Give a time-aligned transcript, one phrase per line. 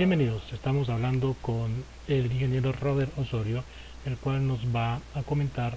[0.00, 3.62] Bienvenidos, estamos hablando con el ingeniero Robert Osorio,
[4.06, 5.74] el cual nos va a comentar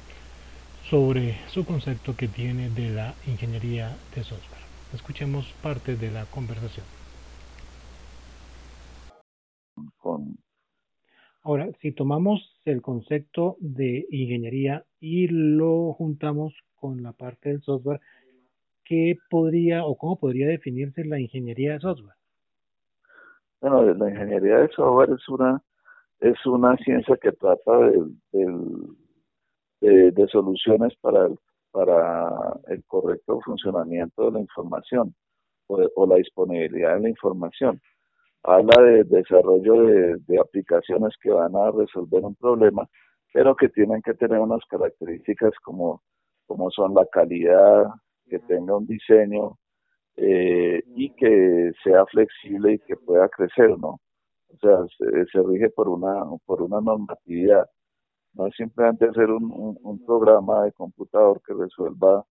[0.90, 4.62] sobre su concepto que tiene de la ingeniería de software.
[4.94, 6.86] Escuchemos parte de la conversación.
[11.42, 18.00] Ahora, si tomamos el concepto de ingeniería y lo juntamos con la parte del software,
[18.86, 22.23] ¿qué podría o cómo podría definirse la ingeniería de software?
[23.64, 25.64] Bueno, la ingeniería de software es una
[26.20, 27.72] es una ciencia que trata
[28.32, 31.40] de, de, soluciones para el,
[31.72, 35.16] para el correcto funcionamiento de la información
[35.68, 37.82] o, la disponibilidad de la información.
[38.44, 42.86] Habla de desarrollo de, de aplicaciones que van a resolver un problema,
[43.34, 46.04] pero que tienen que tener unas características como,
[46.48, 47.86] como son la calidad,
[48.28, 49.58] que tenga un diseño
[50.18, 54.00] eh, y que sea flexible y que pueda crecer, ¿no?
[54.50, 54.78] O sea,
[55.32, 57.68] se, rige por una, por una normatividad.
[58.34, 62.24] No es simplemente hacer un, un, programa de computador que resuelva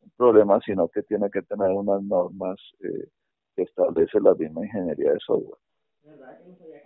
[0.00, 3.08] un problema, sino que tiene que tener unas normas eh,
[3.54, 5.58] que establece la misma ingeniería de software.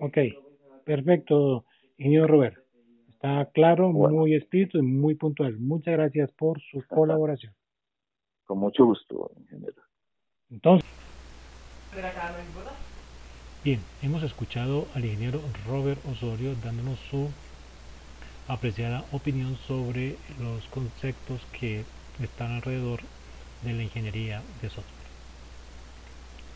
[0.01, 0.19] Ok,
[0.85, 1.65] perfecto,
[1.99, 2.57] ingeniero Robert.
[3.11, 5.59] Está claro, muy escrito y muy puntual.
[5.59, 7.53] Muchas gracias por su colaboración.
[8.45, 9.83] Con mucho gusto, ingeniero.
[10.51, 10.89] Entonces,
[13.63, 17.31] bien, hemos escuchado al ingeniero Robert Osorio dándonos su
[18.49, 21.85] apreciada opinión sobre los conceptos que
[22.21, 23.01] están alrededor
[23.63, 25.01] de la ingeniería de software.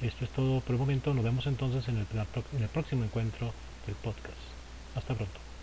[0.02, 1.14] Esto es todo por el momento.
[1.14, 2.06] Nos vemos entonces en el,
[2.56, 3.52] en el próximo encuentro
[3.86, 4.36] del podcast.
[4.96, 5.53] Hasta pronto.